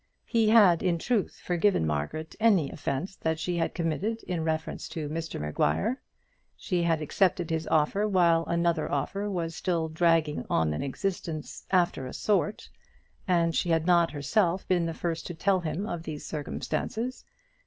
[0.25, 5.07] He had, in truth, forgiven Margaret any offence that she had committed in reference to
[5.09, 6.01] Mr Maguire.
[6.57, 12.07] She had accepted his offer while another offer was still dragging on an existence after
[12.07, 12.67] a sort,
[13.27, 17.23] and she had not herself been the first to tell him of these circumstances.